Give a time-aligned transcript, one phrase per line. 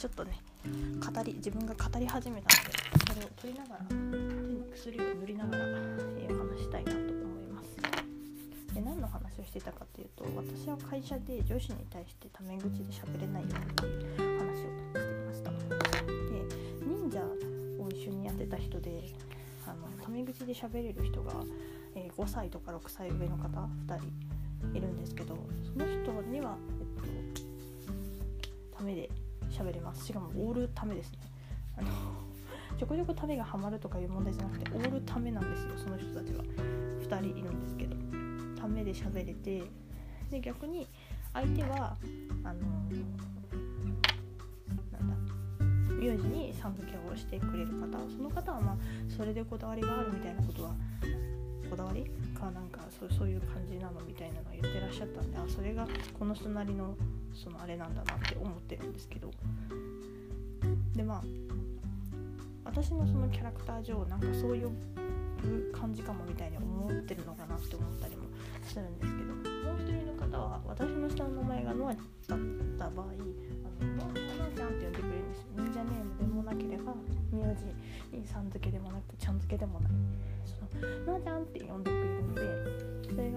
[0.00, 0.32] ちょっとね
[0.64, 7.76] 語り自分が語り始めたのでそれを取りながら手に薬を塗りながら、えー、話したいなと思います。
[8.74, 15.50] で何の話をしてたかっていうと私は会社で上司に対してタメ口で喋れないよっていう話をしていました。
[15.50, 15.58] で
[16.80, 17.20] 忍者
[17.84, 19.04] を一緒にやってた人で
[19.66, 21.44] あのタメ口で喋れる人が、
[21.94, 23.48] えー、5歳とか6歳上の方
[23.86, 29.10] 2人いるんですけどその人には、えっと、ためで
[29.60, 30.06] 喋れます。
[30.06, 31.18] しかもオールためですね。
[31.76, 31.88] あの
[32.78, 36.44] ちょこちょこためがハマるとかいう問題じゃなくてオールためなんですよその人たちは。
[36.44, 37.96] 2人いるんですけど。
[38.60, 39.62] ためで喋れて
[40.30, 40.86] で逆に
[41.32, 41.96] 相手は
[42.44, 42.60] あの
[44.92, 45.16] なんだ
[45.94, 48.76] 名字にさん付けをしてくれる方その方はまあ
[49.08, 50.74] それでこだわりがあるみたいなことは
[51.70, 52.04] こだわり
[52.38, 56.94] かなんかそうそういう感じなのみたいなのを言ってらっしゃったんであそれがこの人なりの
[57.32, 59.30] そのあれなんだなって思ってるんですけど。
[60.94, 61.22] でまあ
[62.64, 64.70] 私のそのキャラクター上なんかそういう
[65.72, 68.24] 感じかもみたいに思ってるのかなって思ったりも
[68.62, 69.34] するんですけど。
[69.34, 72.02] もう一人の方は私の下の名前がノアだっ
[72.78, 76.94] た場合あのノアちゃんって呼んでくれるんです忍者ネームでもなければ
[77.32, 77.64] 名字
[78.16, 79.92] にさん付けでもなくちゃん付けでもない。
[81.06, 82.42] のノアちゃんって呼んでくれるんで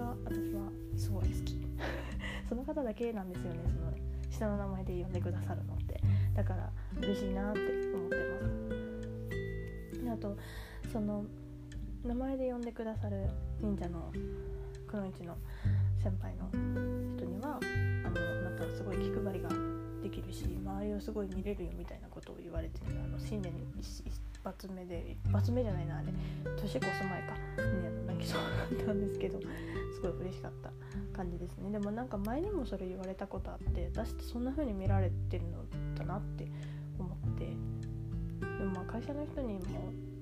[0.03, 1.57] が私はすごい好き。
[2.47, 3.59] その方だけなんですよね。
[3.67, 3.93] その
[4.29, 5.99] 下の名前で呼んでくださるのって。
[6.33, 7.59] だから嬉しいなって
[7.93, 8.49] 思ってま
[10.09, 10.13] す。
[10.13, 10.37] あと
[10.91, 11.25] その
[12.03, 13.27] 名前で呼んでくださる
[13.61, 14.11] 忍者の
[14.85, 15.35] くのいちの
[16.03, 16.49] 先輩の
[17.17, 17.59] 人には
[18.05, 19.49] あのなんかすごい気配りが
[20.03, 24.03] できるし周りをすごい見れるよみたいなことを言われてあの新年一
[24.43, 26.07] 発目で一発目じゃないなあれ。
[26.57, 27.33] 年越す前か。
[27.33, 28.41] ね泣きそう
[28.77, 29.39] だったんですけど。
[29.39, 30.71] すごい嬉しかった
[31.15, 31.71] 感じですね。
[31.71, 35.63] でもなんか前にもそれ言われたことあって私ってそんな風に見られてるの
[35.95, 36.47] だなって
[36.99, 37.45] 思って。
[38.57, 39.61] でもまあ会社の人にも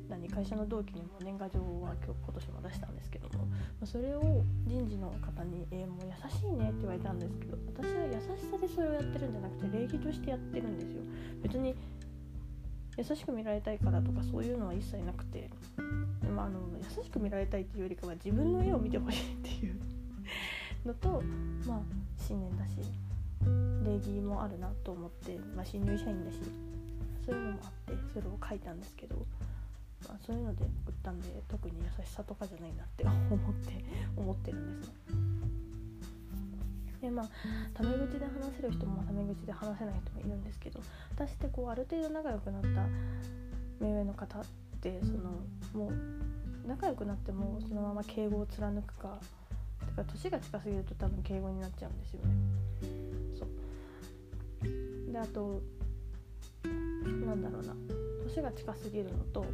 [0.10, 3.48] 何会社の同期にも年賀状は今日今年も出したんですけども。
[3.86, 11.02] それを人事の方に「えー、もう優しいね」って言われたんですけど私は優しさでそれをやってるんじゃなくて礼儀としてやってるんですよ。
[11.42, 11.76] 別に
[12.98, 15.50] 優しく見られたいからとかそういうのは一切なくて、
[16.36, 19.80] まあ、あの優しく見られたいっていうよりかは自分の絵を見てほしいっていう
[20.86, 21.22] のと
[21.66, 21.80] まあ
[22.18, 22.74] 新年だし
[23.84, 26.38] 礼儀もあるなと思って、まあ、新入社員だし
[27.26, 29.16] そういうのもあってそれを書いたんですけど、
[30.08, 33.86] まあ、そういうので送ったんで特に優しさとかじゃないなって思って
[34.16, 35.51] 思ってるんですね。
[37.02, 37.30] でまあ
[37.74, 40.80] タメ口で話せる人もタメ口で話せない人もいるんですけど
[41.16, 42.86] 私ってこうある程度仲良くなった
[43.80, 44.44] 目上の方っ
[44.82, 45.42] てその
[45.74, 49.18] もう仲良くなってもそのまま敬語を貫くか
[49.82, 52.28] だから年が近すぎると多分敬語になっちゃうんですよね。
[53.38, 55.12] そう。
[55.12, 55.60] であと
[57.26, 57.74] なんだろうな。
[58.34, 59.46] 年が近すぎるのと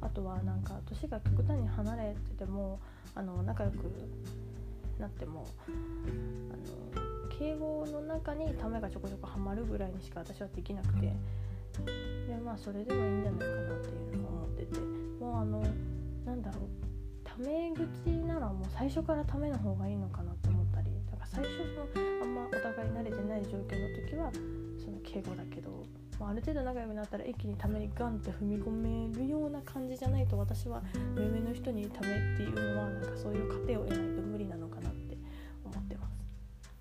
[0.00, 2.78] あとはなんか年が極端に離れてても
[3.14, 3.90] あの仲良く
[4.98, 11.00] なってもあの敬語の中にためがちょこちょこはまるぐらいにしか私はできなくて
[11.80, 14.80] でまあそれでもいいんじゃないかなっていうのを思ってて
[15.20, 15.62] もうあの
[16.24, 16.84] なんだろう
[17.24, 24.30] タメ口ならもう最初からための方がいいのかなって思ったりだから最初のあんまお互い慣れてない状況の時は
[24.78, 25.84] その敬語だけど、
[26.20, 30.82] まあ、ある程度仲良くなったら一気にためにガンって踏み込めるような感じじゃないと私は
[31.16, 34.73] 目上の人にためっていうのはなんかそういう過程を得ないと無理なのか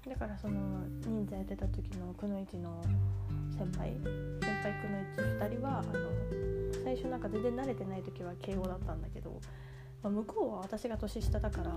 [0.07, 2.83] だからその忍者やってた時のくのいちの
[3.57, 3.93] 先輩
[4.41, 9.39] 先輩くのいち2人はあの最初なんか全然慣れてない時は敬語だったんだけど
[10.03, 11.71] まあ、向こうは私が年下だから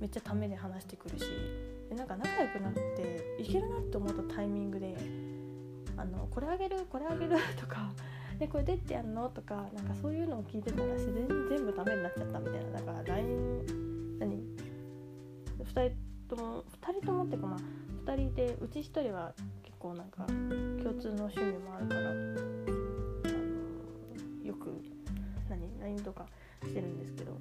[0.00, 1.24] めっちゃためで話してくるし
[1.88, 4.96] でなんか仲良くなっていけるなって思ったタイミングで
[5.96, 7.92] 「あのこれあげるこれあげる」 とか
[8.38, 14.42] 「でこれ出ってやんの?」とかなんかそういうのを聞いてたら自然に全部ダメになっちゃったみたいなだから LINE 何
[15.58, 17.58] ？2人とも2人ともっていうかまあ
[18.10, 19.32] 2人でうち1人は
[19.62, 22.18] 結構なんか共通の趣味もあるからあの
[24.44, 24.82] よく
[25.48, 26.26] 何 LINE とか
[26.64, 27.36] してるんですけど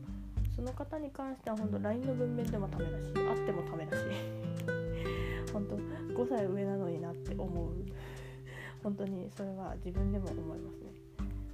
[0.56, 4.04] その方に関しては本当 LINE の文面でもためだし会ってもためだし
[5.54, 7.72] 本当5歳上なのになって思う。
[8.84, 10.92] 本当にそれは自分でも思いますね。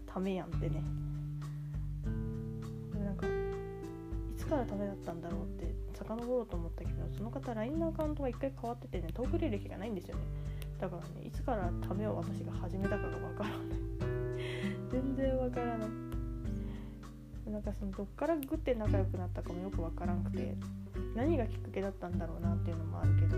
[0.06, 0.84] ためやんってね。
[4.54, 10.24] からためだったんだろうって遡ろうと思ったけどその方 LINE のアカウントが1回変わっててねトーク履歴がないんですよね。
[10.80, 13.58] だからねいつからためを私が始めたかがわからない。
[14.92, 15.90] 全然わからない。
[17.50, 20.56] なんかそのどっからグッて仲良くなったかもよく分からんくて
[21.14, 23.38] 何がきっかけだったんだろうなっていうのもあるけど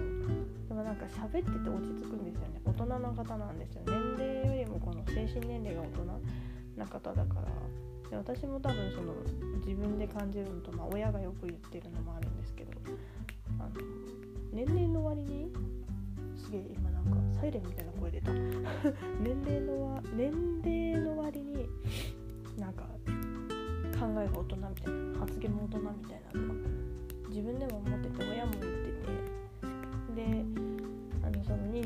[0.69, 2.62] でもなんか喋ってて落ち着くんですよね。
[2.65, 3.81] お人な方なんですよ。
[3.85, 6.21] 年齢よりもこの精神年齢が大人
[6.77, 7.85] な方だから。
[8.10, 9.13] で私も多分その
[9.66, 12.72] 自分で感じるのと、まあ、親がよく言ってるのもあるんですけど
[13.60, 13.69] あの
[14.54, 15.52] 年齢の割に
[16.38, 18.31] すげえ今なんかサイレンみたいな声出た。
[19.19, 20.31] 年齢のわ年
[20.63, 21.68] 齢の割に
[22.57, 22.84] なんか
[24.00, 26.56] 考えが大人みたいな発言も大人みたいなのは
[27.30, 29.35] 自分でも思ってて親も言ってて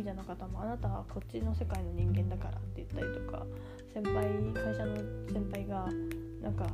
[0.09, 3.45] 者の方も「あなたはこっちの世界の人間だから」って言ったりとか
[3.93, 4.95] 先輩会社の
[5.27, 5.87] 先輩が
[6.41, 6.67] なんか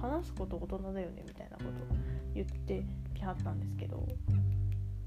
[0.00, 1.70] 話すこと大人だよねみたいなこと
[2.34, 2.84] 言って
[3.14, 4.06] きはったんですけど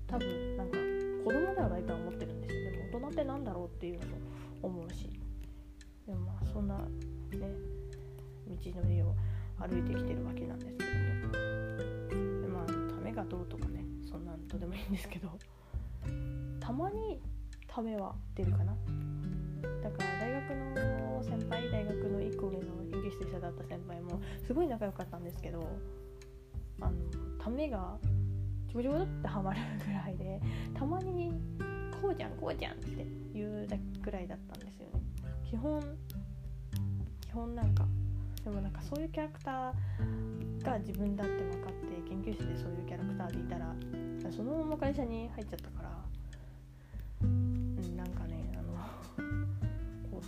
[0.07, 0.77] 多分なんか
[1.23, 4.17] 子供ではないとは思ってるんですよでも大人って何だろうっていうのも
[4.63, 5.09] 思うし。
[6.07, 6.85] でもまあそんなね
[8.47, 9.15] 道のりを
[9.59, 10.89] 歩いてきてるわけなんですけど
[11.27, 15.29] もでまあためがどうとかねそんなんとでもいいんですけど。
[16.59, 17.19] たまに
[17.73, 18.75] ためは出るかな。
[19.81, 22.59] だから大学の先輩大学の1個上の
[22.91, 25.65] 研究室で一緒だった先輩もすごい仲良かったんですけど
[26.81, 26.91] あの
[27.39, 27.97] ためが
[28.67, 30.41] ちょこちょこってはまるぐらいで
[30.73, 31.31] たまに
[32.01, 35.01] 「こうじゃんこうじゃん」って言うだくらいだったんですよね。
[35.49, 35.81] 基本
[37.21, 37.85] 基本なんか
[38.43, 43.73] でもなんかそういうキャラクターが自分だって分かって研究室でそういうキャラクターでいたら
[44.31, 45.90] そのまま会社に入っちゃったから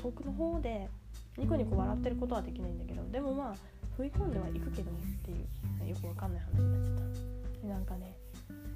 [0.03, 0.89] 遠くの方で
[1.37, 3.55] ニコニコ笑ってることはできないんだけどでもまあ
[3.97, 5.33] 踏み込んではいくけどってい
[5.87, 7.67] うよくわかんない話になっちゃった。
[7.67, 8.17] でなんかね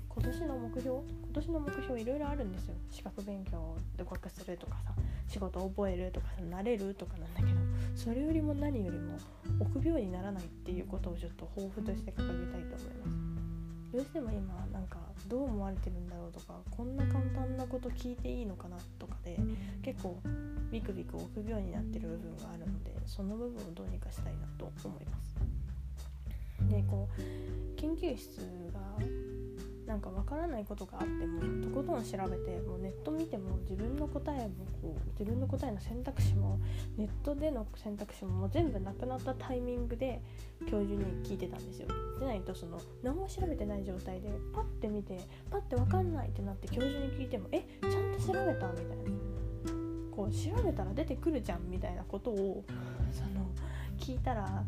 [0.07, 2.75] 今年の目標今年の目標いろいろあるんですよ。
[2.89, 4.93] 資格勉強で合格するとかさ
[5.27, 7.49] 仕事覚えるとかさ慣れるとかなんだけど
[7.95, 9.17] それよりも何よりも
[9.59, 13.36] 臆病にならないっていうことをちょっと抱負として掲げたいと思います。
[13.91, 14.97] どうしても今なんか
[15.27, 19.37] どう思われてるんだろうとかこんな簡単なこと聞いていいのかなとかで
[19.83, 20.19] 結構
[20.71, 25.37] ビクビク臆病になってる部分があるのでその部分をどうにかしたいなと思います。
[26.69, 28.39] でこう研究室
[28.73, 28.79] が
[29.87, 36.59] なんかわからないことがあってもとことん調べてもうネット見ても自分の答えもこう自分の答えの選択肢も
[36.97, 40.21] ネットでの選択肢ももう全部なくなったタイミングで
[40.69, 41.87] 教授に聞いてたんですよ。
[42.19, 45.19] でないとその何も調べてない状態でパッて見て
[45.49, 49.37] パッて分かんないってなって教授に聞いても「えちゃんと調べた?」みたいな。
[50.11, 52.65] こう調べたら出てくるじゃんみたいなことを
[53.11, 53.51] その
[53.99, 54.63] 聞いたら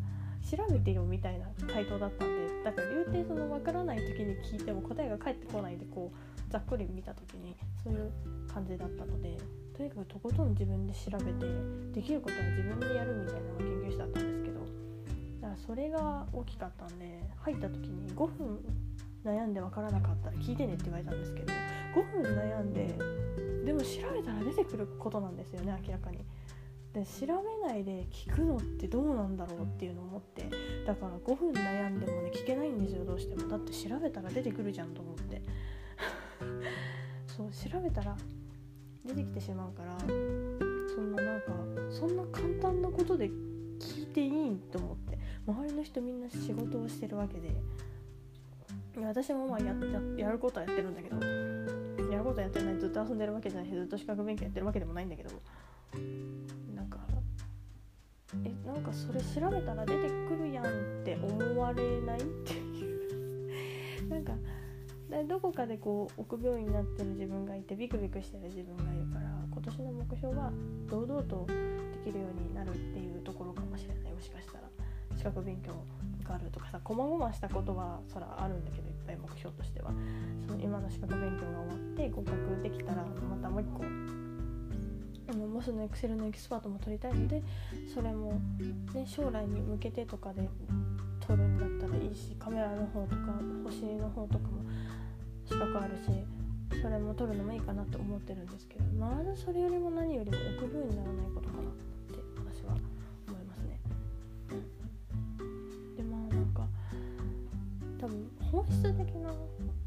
[0.49, 8.11] 調べてよみたいな回答だったんでだから言うてその分からない時に聞いても答えが返ってこないでこうざっくり見た時にそういう
[8.51, 9.37] 感じだったので
[9.77, 11.45] とにかくとことん自分で調べて
[11.93, 18.59] できることは自分でやるみたいなのが研究室だったんですけどだからそれが大きかったんで入った時に5分
[19.23, 21.53] 悩んで分からなかったら聞いてねって言われたんですけど
[21.95, 22.95] 5分悩んで
[23.65, 26.19] でも調べたら出てくることなんですよね明らかに。
[26.93, 27.27] で調
[27.61, 30.49] べないで聞くのってどうなんだろうっていうのを思って
[30.87, 33.47] だから5分悩んでもね聞けないんですよどうしても。
[33.47, 35.41] だって調べたら出てくるじゃんと思って。
[37.27, 38.17] そう調べたら
[39.05, 41.53] 出てきてしまうからそんななんか
[41.89, 43.29] そんな簡単なことで
[43.79, 45.19] 聞いていいんと思って。
[45.47, 47.55] 周りの人みんな仕事をしてるわけで。
[49.01, 49.73] 私もまあや
[50.17, 51.17] やることはやってるんだけど。
[52.11, 52.79] やることはやってない。
[52.79, 55.29] ずっと遊んでるわけじゃないしずっと資格勉強やってるわけでもないんだけど。
[58.45, 60.67] えなんかそれ調べたら出てくるやんっ
[61.03, 64.09] て思われないっていう。
[64.09, 64.33] なんか
[65.27, 70.51] どこかでこう臆病になってる自分がいてビクビクしてる自分がいるから今年の目標は
[70.87, 74.13] 堂々とできるようになるっていうところかもしれない。
[74.13, 74.69] もしかしたら
[75.15, 75.73] 資格勉強
[76.23, 79.91] があるとかさこまごましたことはそらあるんだけどいっぱい目標としては。
[80.47, 83.83] その今の資格勉強が終わって合格できたらまたもう一個
[85.29, 87.43] あの MOS のエクセルのエキスパートも取りたいので
[87.93, 88.41] それも、
[88.93, 90.49] ね、将来に向けてとかで
[91.19, 93.33] 撮るんだったらいいしカメラの方とか
[93.63, 94.63] 星の方とかも
[95.45, 101.73] 資格あるしそれも撮るのもいいかなと思ってるんですけどまずそれよりも何よりも臆病にならないことかなっ
[102.09, 102.73] て私は
[103.27, 103.79] 思いますね。
[105.97, 106.67] でまあなんか
[107.99, 109.35] 多分本質的なこ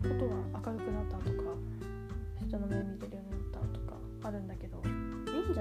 [0.03, 1.51] とは明るくなったとか
[2.47, 4.82] 人の目見てるようになったとかあるんだけど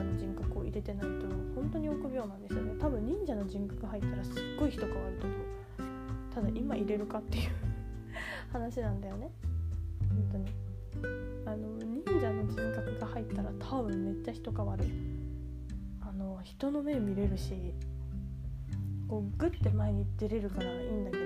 [0.02, 5.40] 者の人格を入れてないと本当に臆病なんですよね多分忍者の人格入ったらすっごい人変わると思う
[6.34, 7.52] ただ今入れるかっていう
[8.52, 9.32] 話なんだよね
[10.10, 10.46] 本当に
[11.46, 14.86] あの忍者の人格が入ったら多分めっちゃ人変わる
[16.02, 17.54] あの人の目見れるし
[19.08, 21.24] こうグッて前に出れるからいいんだけど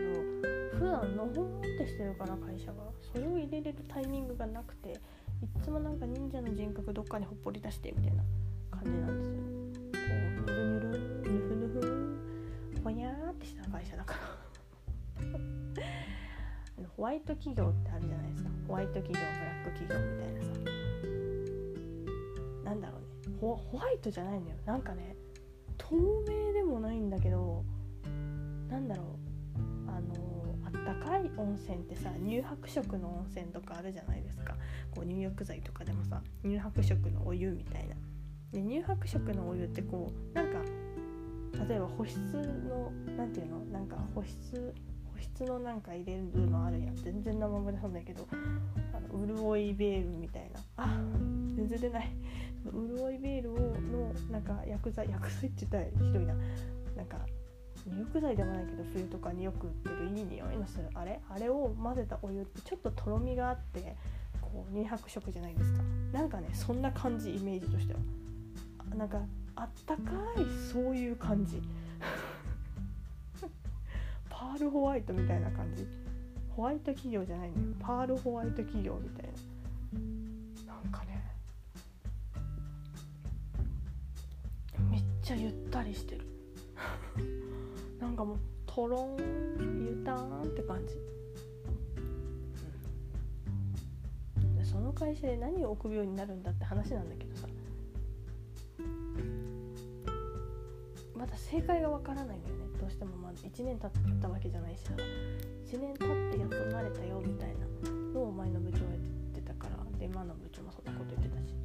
[0.79, 2.73] 普段のほんってしてるから会社が
[3.13, 4.97] それを入れれるタイミングがなくていっ
[5.63, 8.23] つもなんか忍者の人格どっかにほっぽり出してみたいな
[8.85, 9.41] 感じなんですよね
[10.45, 11.81] こうニュルニュルヌフヌ
[12.75, 14.19] フほにゃーってした会社だから
[16.95, 18.49] ホワイト企業ってあるじゃないですか。
[18.67, 20.47] ホワイト企業ブラック企業みたいなさ。
[22.63, 23.37] なんだろうね。
[23.41, 25.15] ホホワイトじゃないんだよなんかね
[25.77, 27.65] 透明でもないんだけど
[28.69, 29.07] なんだろう。
[29.89, 34.55] あのあったかい温泉ってさ乳白色の温泉とかあるじゃないですか
[34.91, 37.95] こう入浴剤とかでもさ乳白色のお湯みたいな。
[38.55, 40.59] で乳白色のお湯ってこうなんか
[41.67, 43.59] 例えば保湿の何ていうの？
[43.65, 44.73] なんか保湿
[45.13, 46.95] 保湿のなんか入れるのあるやん。
[46.95, 48.25] 全然名前も出さないけど
[48.93, 50.61] あの潤いベールみたいな。
[50.77, 50.87] あ
[51.57, 52.15] 全然出ない。
[52.65, 56.33] 潤いベールをのなんか薬剤薬剤って言ったらひどいな。
[56.95, 57.17] なんか
[57.85, 61.19] 入浴剤でもないけど冬とかによく売ってるいい匂いのするあれ？
[61.29, 63.97] あれを混ぜたお湯ってちょっととろみがあって
[64.41, 65.81] こう乳白色じゃないですか。
[66.13, 67.99] なんかねそんな感じイメージとしては。
[68.93, 69.21] なんか
[69.55, 70.01] あったか
[70.37, 71.59] いそういう感じ。
[74.29, 75.87] パールホワイトみたいな感じ。
[76.49, 77.65] ホワイト企業じゃないんだよ。
[77.79, 79.29] パールホワイト企業みたい
[80.65, 80.73] な。
[80.73, 81.23] なんかね。
[84.89, 86.25] めっちゃゆったりしてる。
[87.99, 89.17] なんかもうトロン
[89.85, 90.95] ゆたーんって感じ、
[94.57, 97.34] でその会社で何を臆病になるんだって話なんだけど
[101.25, 102.65] まだ正解がわからないんだよね。
[102.79, 103.91] どうしてもまだ1年経っ
[104.21, 104.91] たわけじゃないしさ。
[104.93, 107.65] 1年経ってやっと慣れたよみたいな
[108.13, 109.03] のを前の部長は言っ
[109.33, 109.97] てたから。
[109.97, 111.55] で今の部長もそんなこと言ってたし。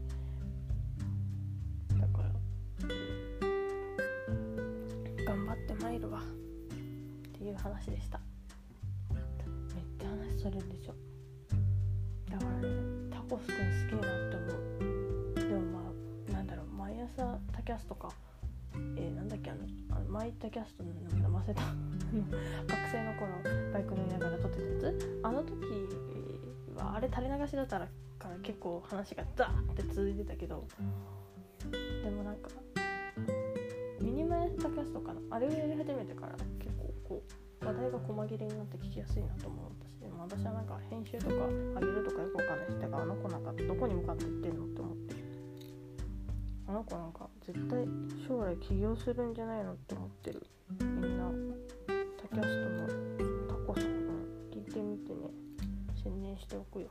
[2.00, 2.31] だから
[5.26, 6.21] 頑張って参るわ。
[6.21, 6.23] っ
[7.38, 8.19] ていう話でした。
[9.12, 9.23] めっ
[9.99, 10.95] ちゃ話それるでしょ
[12.31, 12.69] だからね
[13.11, 15.35] タコスくんすげえなって思う。
[15.35, 15.93] でもま
[16.31, 18.09] あなんだろう毎朝タキャスとか
[20.20, 21.62] マイタキャスト の名前忘れた。
[21.62, 23.32] 学生の頃
[23.72, 25.20] バイク乗りながら撮ってたやつ。
[25.22, 25.54] あの時
[26.76, 30.68] はあれ垂れ流しだったらから結構話がザーって続いてたけど
[32.04, 32.50] でもなんか
[34.02, 35.20] ミニマイタキャストかな。
[35.30, 37.22] あれをやり始めてから結構こ
[37.62, 45.19] う話題が細切れになって聞きやすいなと思ったしでも私はなんか編集とか上げるとかよくわかんないしだからあの子なんかどこに向かっていってんのって思って。
[46.70, 47.84] あの子なんか絶対
[48.28, 50.46] 将来起業するんじゃないのって思ってる。
[50.78, 51.28] みんな。
[52.16, 53.90] タキャストのタコさん
[54.52, 55.18] 聞いてみてね。
[56.00, 56.86] 宣伝しておくよ。